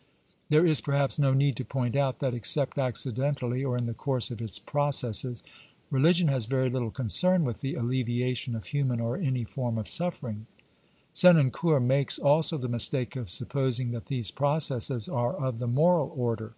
[0.00, 0.02] i
[0.48, 4.30] There is perhaps no need to point out that, except accidentally, or in the course
[4.30, 5.42] of its processes,
[5.90, 10.46] religion has very little concern with the alleviation of human or any form of suffering.
[11.12, 16.54] Senancour makes also the mistake of supposing that these processes are of the moral order.